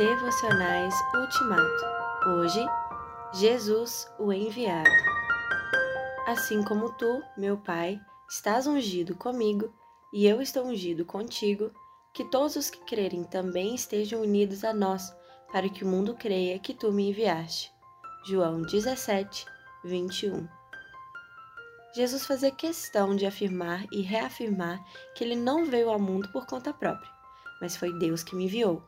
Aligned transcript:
Devocionais 0.00 0.94
Ultimato. 1.14 1.84
Hoje, 2.26 2.66
Jesus, 3.34 4.10
o 4.18 4.32
enviado. 4.32 4.88
Assim 6.26 6.62
como 6.64 6.90
tu, 6.96 7.22
meu 7.36 7.58
Pai, 7.58 8.00
estás 8.26 8.66
ungido 8.66 9.14
comigo 9.14 9.70
e 10.10 10.26
eu 10.26 10.40
estou 10.40 10.64
ungido 10.64 11.04
contigo, 11.04 11.70
que 12.14 12.24
todos 12.24 12.56
os 12.56 12.70
que 12.70 12.82
crerem 12.86 13.24
também 13.24 13.74
estejam 13.74 14.22
unidos 14.22 14.64
a 14.64 14.72
nós, 14.72 15.14
para 15.52 15.68
que 15.68 15.84
o 15.84 15.86
mundo 15.86 16.14
creia 16.14 16.58
que 16.58 16.72
tu 16.72 16.90
me 16.90 17.10
enviaste. 17.10 17.70
João 18.24 18.62
17, 18.62 19.44
21. 19.84 20.48
Jesus 21.94 22.24
fazia 22.24 22.50
questão 22.50 23.14
de 23.14 23.26
afirmar 23.26 23.84
e 23.92 24.00
reafirmar 24.00 24.82
que 25.14 25.22
ele 25.22 25.36
não 25.36 25.66
veio 25.66 25.90
ao 25.90 26.00
mundo 26.00 26.32
por 26.32 26.46
conta 26.46 26.72
própria, 26.72 27.12
mas 27.60 27.76
foi 27.76 27.92
Deus 27.98 28.22
que 28.22 28.34
me 28.34 28.46
enviou. 28.46 28.82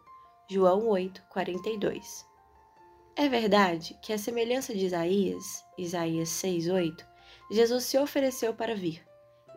João 0.48 0.88
8, 0.88 1.22
42. 1.30 2.26
É 3.16 3.28
verdade 3.28 3.96
que, 4.02 4.12
a 4.12 4.18
semelhança 4.18 4.74
de 4.74 4.86
Isaías, 4.86 5.64
Isaías 5.78 6.28
6, 6.30 6.68
8, 6.68 7.06
Jesus 7.50 7.84
se 7.84 7.98
ofereceu 7.98 8.52
para 8.52 8.74
vir. 8.74 9.02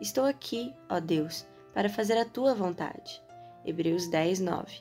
Estou 0.00 0.24
aqui, 0.24 0.72
ó 0.88 1.00
Deus, 1.00 1.46
para 1.74 1.88
fazer 1.88 2.16
a 2.16 2.24
tua 2.24 2.54
vontade. 2.54 3.22
Hebreus 3.64 4.06
10, 4.08 4.40
9. 4.40 4.80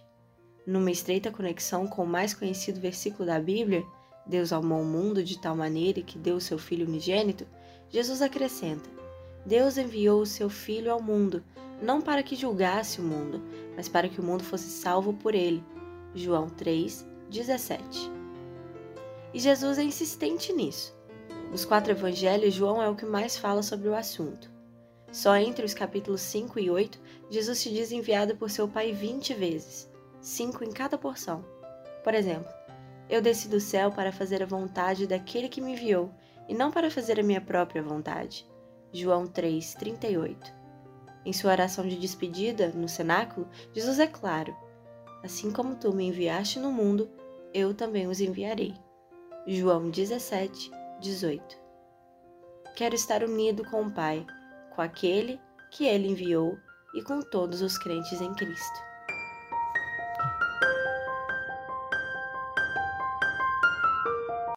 Numa 0.67 0.91
estreita 0.91 1.31
conexão 1.31 1.87
com 1.87 2.03
o 2.03 2.07
mais 2.07 2.33
conhecido 2.33 2.79
versículo 2.79 3.25
da 3.25 3.39
Bíblia, 3.39 3.83
Deus 4.25 4.53
amou 4.53 4.81
o 4.81 4.85
mundo 4.85 5.23
de 5.23 5.39
tal 5.39 5.55
maneira 5.55 6.01
que 6.01 6.17
deu 6.17 6.35
o 6.35 6.41
seu 6.41 6.57
Filho 6.57 6.87
unigênito, 6.87 7.47
Jesus 7.89 8.21
acrescenta: 8.21 8.89
Deus 9.45 9.77
enviou 9.77 10.21
o 10.21 10.25
seu 10.25 10.49
Filho 10.49 10.91
ao 10.91 11.01
mundo, 11.01 11.43
não 11.81 12.01
para 12.01 12.23
que 12.23 12.35
julgasse 12.35 12.99
o 13.01 13.03
mundo, 13.03 13.41
mas 13.75 13.89
para 13.89 14.07
que 14.07 14.19
o 14.19 14.23
mundo 14.23 14.43
fosse 14.43 14.69
salvo 14.69 15.13
por 15.13 15.35
ele. 15.35 15.63
João 16.15 16.47
3, 16.47 17.05
17. 17.29 18.09
E 19.33 19.39
Jesus 19.39 19.77
é 19.77 19.83
insistente 19.83 20.53
nisso. 20.53 20.95
Dos 21.51 21.65
quatro 21.65 21.91
evangelhos, 21.91 22.53
João 22.53 22.81
é 22.81 22.87
o 22.87 22.95
que 22.95 23.05
mais 23.05 23.35
fala 23.37 23.61
sobre 23.61 23.89
o 23.89 23.93
assunto. 23.93 24.49
Só 25.11 25.35
entre 25.35 25.65
os 25.65 25.73
capítulos 25.73 26.21
5 26.21 26.57
e 26.57 26.71
8, 26.71 26.97
Jesus 27.29 27.59
se 27.59 27.69
diz 27.69 27.91
enviado 27.91 28.37
por 28.37 28.49
seu 28.49 28.65
Pai 28.65 28.93
20 28.93 29.33
vezes, 29.33 29.91
cinco 30.21 30.63
em 30.63 30.71
cada 30.71 30.97
porção. 30.97 31.43
Por 32.01 32.13
exemplo, 32.13 32.51
eu 33.09 33.21
desci 33.21 33.49
do 33.49 33.59
céu 33.59 33.91
para 33.91 34.13
fazer 34.13 34.41
a 34.41 34.47
vontade 34.47 35.05
daquele 35.05 35.49
que 35.49 35.59
me 35.59 35.73
enviou, 35.73 36.09
e 36.47 36.53
não 36.53 36.71
para 36.71 36.89
fazer 36.89 37.19
a 37.19 37.23
minha 37.23 37.41
própria 37.41 37.83
vontade. 37.83 38.49
João 38.93 39.27
3, 39.27 39.73
38. 39.73 40.53
Em 41.25 41.33
sua 41.33 41.51
oração 41.51 41.85
de 41.85 41.97
despedida, 41.97 42.69
no 42.69 42.87
cenáculo, 42.87 43.49
Jesus 43.73 43.99
é 43.99 44.07
claro: 44.07 44.55
Assim 45.25 45.49
como 45.51 45.75
tu 45.75 45.91
me 45.91 46.05
enviaste 46.05 46.59
no 46.59 46.71
mundo, 46.71 47.09
eu 47.51 47.73
também 47.73 48.05
os 48.05 48.21
enviarei. 48.21 48.75
João 49.47 49.89
17, 49.89 50.69
18. 51.01 51.43
Quero 52.75 52.93
estar 52.93 53.23
unido 53.23 53.65
com 53.65 53.81
o 53.81 53.91
Pai, 53.91 54.23
com 54.75 54.83
aquele 54.83 55.41
que 55.71 55.85
ele 55.85 56.09
enviou 56.09 56.55
e 56.93 57.01
com 57.01 57.23
todos 57.23 57.63
os 57.63 57.75
crentes 57.75 58.21
em 58.21 58.35
Cristo. 58.35 58.79